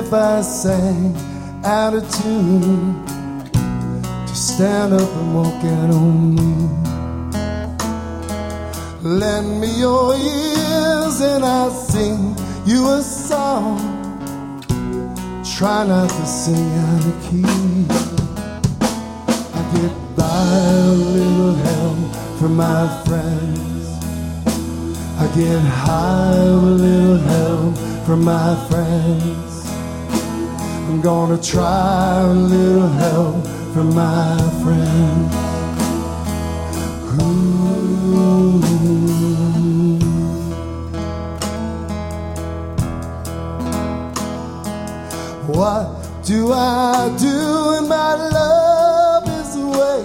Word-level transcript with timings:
if 0.00 0.14
I 0.14 0.40
sang 0.40 1.14
out 1.62 1.92
of 1.92 2.04
tune? 2.16 3.04
Just 4.26 4.54
stand 4.54 4.94
up 4.94 5.10
and 5.20 5.34
walk 5.34 5.62
out 5.76 5.90
on 6.00 6.34
me. 6.36 6.52
Lend 9.02 9.60
me 9.60 9.68
your 9.78 10.14
ears 10.14 11.20
and 11.20 11.44
I'll 11.44 11.70
sing 11.70 12.34
you 12.64 12.80
a 12.88 13.02
song. 13.02 13.76
Try 15.56 15.86
not 15.86 16.08
to 16.08 16.26
sing 16.26 16.68
out 16.88 17.04
of 17.12 17.16
key. 17.26 17.84
I 19.58 19.62
get 19.74 19.92
by 20.16 20.50
a 20.64 20.94
little 21.16 21.54
help 21.68 22.00
from 22.38 22.56
my 22.56 22.82
friends. 23.06 23.82
I 25.22 25.26
get 25.36 25.60
high 25.84 26.36
a 26.36 26.56
little 26.84 27.18
help 27.18 27.76
from 28.06 28.24
my 28.24 28.50
friends. 28.70 29.59
I'm 30.90 31.00
gonna 31.00 31.40
try 31.40 32.20
a 32.20 32.34
little 32.34 32.88
help 32.88 33.46
from 33.72 33.94
my 33.94 34.36
friends. 34.60 35.34
Ooh. 37.22 38.60
What 45.46 46.24
do 46.24 46.52
I 46.52 47.16
do 47.20 47.66
when 47.70 47.88
my 47.88 48.14
love 48.14 49.28
is 49.28 49.54
away? 49.54 50.02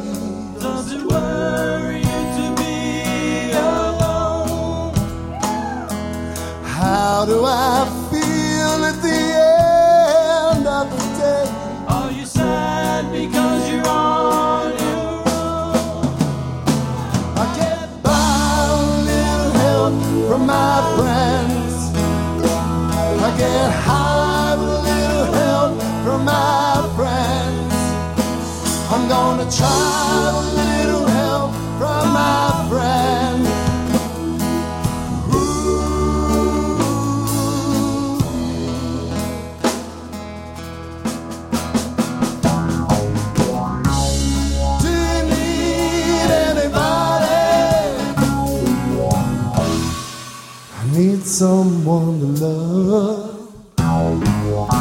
Does 0.59 0.91
it 0.91 1.01
worry 1.01 1.97
you 1.97 2.21
to 2.37 2.53
be 2.61 3.51
alone? 3.53 4.93
How 6.63 7.25
do 7.25 7.43
I 7.43 8.04
friends. 21.05 21.75
I 23.27 23.29
get 23.37 23.69
high 23.87 24.55
with 24.59 24.71
a 24.77 24.81
little 24.89 25.27
help 25.39 25.73
from 26.03 26.19
my 26.25 26.73
friends. 26.97 27.73
I'm 28.93 29.03
gonna 29.07 29.47
try 29.59 30.64
need 50.95 51.23
someone 51.23 52.19
to 52.19 52.45
love. 52.45 54.74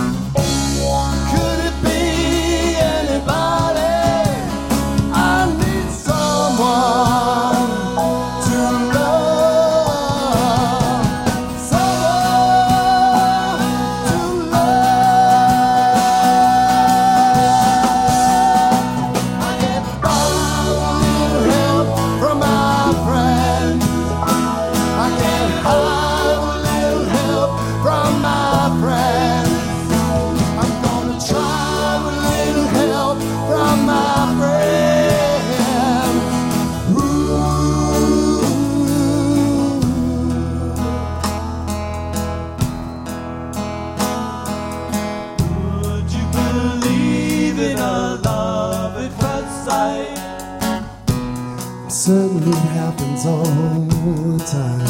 Certainly 52.05 52.59
happens 52.77 53.25
all 53.25 53.45
the 53.45 54.45
time. 54.45 54.85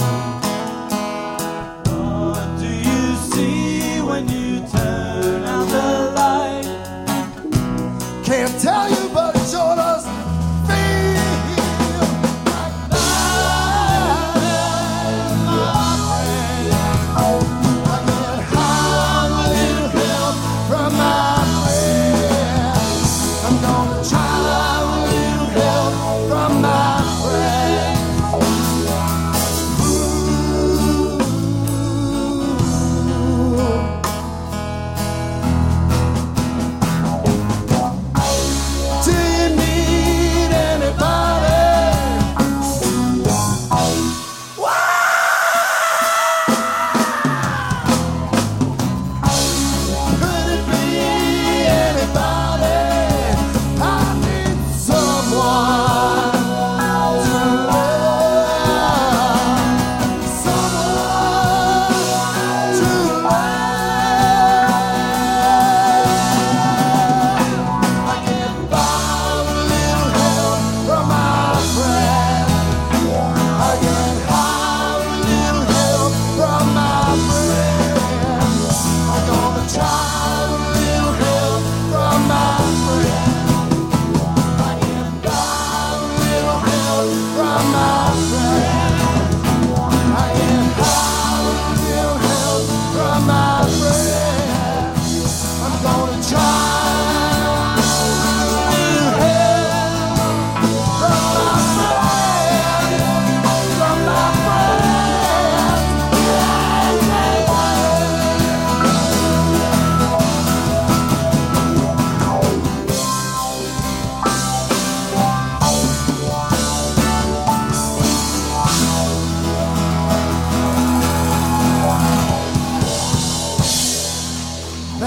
What 1.86 2.58
do 2.58 2.66
you 2.66 3.14
see 3.30 4.00
when 4.00 4.28
you 4.28 4.66
turn 4.66 5.44
out 5.44 5.68
the 5.68 6.10
light? 6.16 6.66
Can't 8.24 8.60
tell 8.60 8.90
you, 8.90 8.93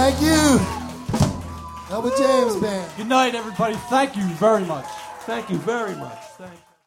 Thank 0.09 0.21
you. 0.21 1.93
Elwood 1.93 2.13
James 2.17 2.55
Band. 2.61 2.89
Good 2.95 3.07
night, 3.07 3.35
everybody. 3.35 3.75
Thank 3.89 4.15
you 4.15 4.23
very 4.23 4.63
much. 4.63 4.85
Thank 5.25 5.49
you 5.49 5.57
very 5.57 5.95
much. 5.95 6.17
Thank 6.37 6.53
you. 6.53 6.66